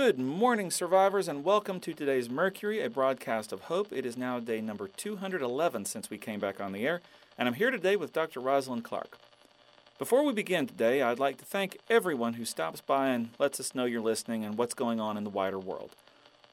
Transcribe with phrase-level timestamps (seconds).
[0.00, 3.92] Good morning, survivors, and welcome to today's Mercury, a broadcast of hope.
[3.92, 7.00] It is now day number 211 since we came back on the air,
[7.36, 8.38] and I'm here today with Dr.
[8.38, 9.18] Rosalind Clark.
[9.98, 13.74] Before we begin today, I'd like to thank everyone who stops by and lets us
[13.74, 15.96] know you're listening and what's going on in the wider world.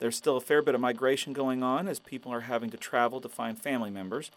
[0.00, 3.22] There's still a fair bit of migration going on as people are having to travel
[3.22, 4.30] to find family members.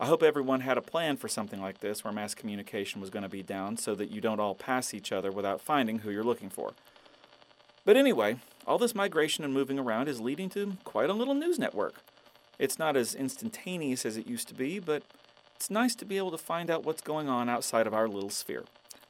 [0.00, 3.22] I hope everyone had a plan for something like this where mass communication was going
[3.22, 6.24] to be down so that you don't all pass each other without finding who you're
[6.24, 6.72] looking for.
[7.88, 11.58] But anyway, all this migration and moving around is leading to quite a little news
[11.58, 12.02] network.
[12.58, 15.04] It's not as instantaneous as it used to be, but
[15.56, 18.28] it's nice to be able to find out what's going on outside of our little
[18.28, 18.64] sphere.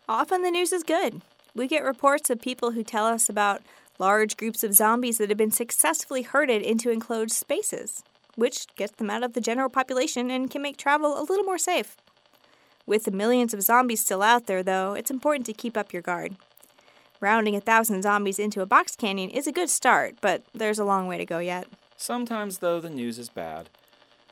[0.09, 1.23] Often the news is good.
[1.57, 3.63] We get reports of people who tell us about
[3.99, 8.05] large groups of zombies that have been successfully herded into enclosed spaces,
[8.37, 11.59] which gets them out of the general population and can make travel a little more
[11.59, 11.97] safe.
[12.87, 16.01] With the millions of zombies still out there, though, it's important to keep up your
[16.01, 16.37] guard.
[17.21, 20.85] Rounding a thousand zombies into a box canyon is a good start, but there's a
[20.85, 21.67] long way to go yet.
[21.97, 23.71] Sometimes, though, the news is bad,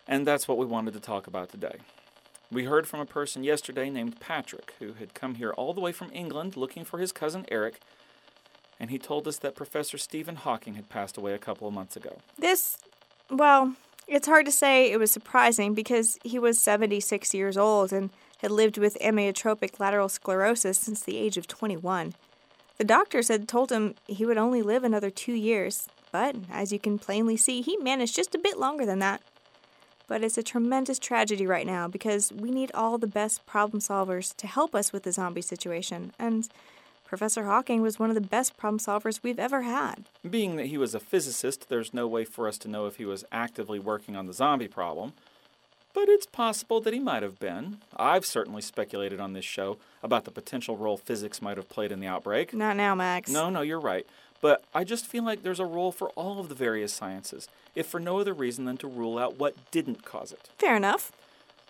[0.06, 1.78] and that's what we wanted to talk about today.
[2.52, 5.90] We heard from a person yesterday named Patrick who had come here all the way
[5.90, 7.80] from England looking for his cousin Eric,
[8.78, 11.96] and he told us that Professor Stephen Hawking had passed away a couple of months
[11.96, 12.18] ago.
[12.38, 12.78] This,
[13.30, 13.74] well,
[14.06, 18.52] it's hard to say it was surprising because he was 76 years old and had
[18.52, 22.14] lived with amyotrophic lateral sclerosis since the age of 21.
[22.78, 26.78] The doctors had told him he would only live another two years, but as you
[26.78, 29.22] can plainly see, he managed just a bit longer than that.
[30.08, 34.36] But it's a tremendous tragedy right now because we need all the best problem solvers
[34.36, 36.48] to help us with the zombie situation, and
[37.04, 40.04] Professor Hawking was one of the best problem solvers we've ever had.
[40.28, 43.04] Being that he was a physicist, there's no way for us to know if he
[43.04, 45.12] was actively working on the zombie problem
[45.96, 47.78] but it's possible that he might have been.
[47.96, 52.00] I've certainly speculated on this show about the potential role physics might have played in
[52.00, 52.52] the outbreak.
[52.52, 53.30] Not now, Max.
[53.30, 54.06] No, no, you're right.
[54.42, 57.86] But I just feel like there's a role for all of the various sciences, if
[57.86, 60.50] for no other reason than to rule out what didn't cause it.
[60.58, 61.12] Fair enough.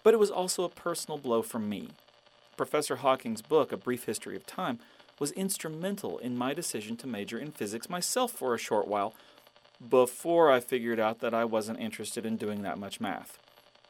[0.03, 1.91] But it was also a personal blow for me.
[2.56, 4.81] Professor Hawking's book, A Brief History of Time,
[5.20, 9.15] was instrumental in my decision to major in physics myself for a short while
[9.88, 13.38] before I figured out that I wasn't interested in doing that much math.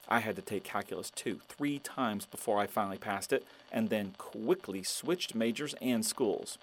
[0.08, 4.14] I had to take calculus 2 three times before I finally passed it, and then
[4.18, 6.58] quickly switched majors and schools.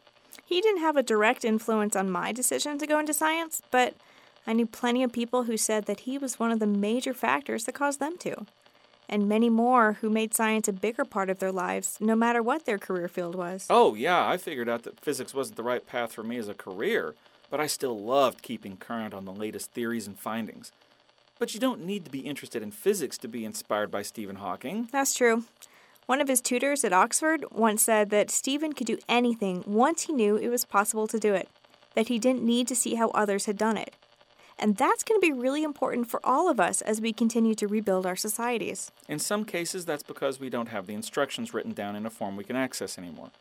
[0.46, 3.96] He didn't have a direct influence on my decision to go into science, but
[4.46, 7.66] I knew plenty of people who said that he was one of the major factors
[7.66, 8.46] that caused them to,
[9.08, 12.66] and many more who made science a bigger part of their lives, no matter what
[12.66, 13.68] their career field was.
[13.70, 16.54] Oh, yeah, I figured out that physics wasn't the right path for me as a
[16.54, 17.16] career,
[17.50, 20.72] but I still loved keeping current on the latest theories and findings.
[21.44, 24.88] But you don't need to be interested in physics to be inspired by Stephen Hawking.
[24.94, 25.44] That's true.
[26.06, 30.14] One of his tutors at Oxford once said that Stephen could do anything once he
[30.14, 31.50] knew it was possible to do it,
[31.96, 33.94] that he didn't need to see how others had done it.
[34.58, 37.68] And that's going to be really important for all of us as we continue to
[37.68, 38.90] rebuild our societies.
[39.10, 42.38] In some cases, that's because we don't have the instructions written down in a form
[42.38, 43.32] we can access anymore.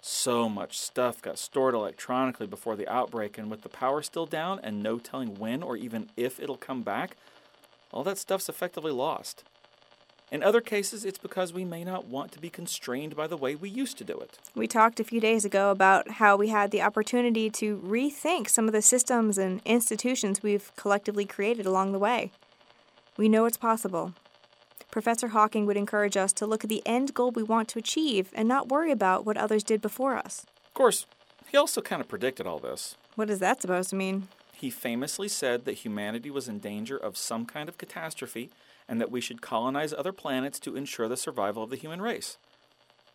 [0.00, 4.60] So much stuff got stored electronically before the outbreak, and with the power still down
[4.62, 7.18] and no telling when or even if it'll come back,
[7.92, 9.44] all that stuff's effectively lost.
[10.30, 13.56] In other cases, it's because we may not want to be constrained by the way
[13.56, 14.38] we used to do it.
[14.54, 18.66] We talked a few days ago about how we had the opportunity to rethink some
[18.66, 22.30] of the systems and institutions we've collectively created along the way.
[23.16, 24.14] We know it's possible.
[24.92, 28.30] Professor Hawking would encourage us to look at the end goal we want to achieve
[28.32, 30.46] and not worry about what others did before us.
[30.66, 31.06] Of course,
[31.48, 32.96] he also kind of predicted all this.
[33.16, 34.28] What is that supposed to mean?
[34.60, 38.50] He famously said that humanity was in danger of some kind of catastrophe
[38.86, 42.36] and that we should colonize other planets to ensure the survival of the human race.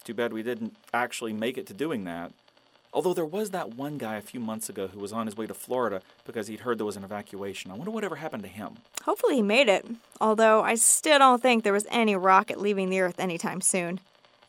[0.03, 2.31] Too bad we didn't actually make it to doing that.
[2.91, 5.45] Although there was that one guy a few months ago who was on his way
[5.45, 7.69] to Florida because he'd heard there was an evacuation.
[7.69, 8.77] I wonder whatever happened to him.
[9.03, 9.85] Hopefully he made it,
[10.19, 13.99] although I still don't think there was any rocket leaving the Earth anytime soon.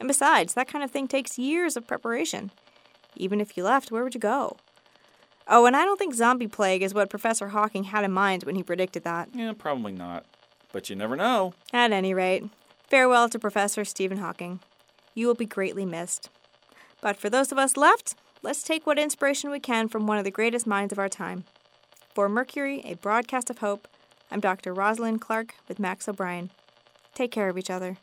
[0.00, 2.52] And besides, that kind of thing takes years of preparation.
[3.16, 4.56] Even if you left, where would you go?
[5.48, 8.56] Oh, and I don't think zombie plague is what Professor Hawking had in mind when
[8.56, 9.28] he predicted that.
[9.32, 10.24] Yeah, probably not.
[10.72, 11.54] But you never know.
[11.72, 12.44] At any rate,
[12.88, 14.60] farewell to Professor Stephen Hawking.
[15.14, 16.28] You will be greatly missed.
[17.00, 20.24] But for those of us left, let's take what inspiration we can from one of
[20.24, 21.44] the greatest minds of our time.
[22.12, 23.86] For Mercury, a broadcast of hope,
[24.30, 24.74] I'm Dr.
[24.74, 26.50] Rosalind Clark with Max O'Brien.
[27.14, 27.98] Take care of each other.